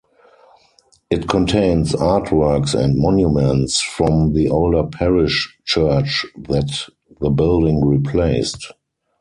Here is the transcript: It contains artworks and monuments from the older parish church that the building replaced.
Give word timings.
It 1.11 1.27
contains 1.27 1.93
artworks 1.93 2.73
and 2.73 2.97
monuments 2.99 3.81
from 3.81 4.33
the 4.33 4.49
older 4.49 4.81
parish 4.87 5.55
church 5.63 6.25
that 6.35 6.89
the 7.19 7.29
building 7.29 7.85
replaced. 7.85 8.71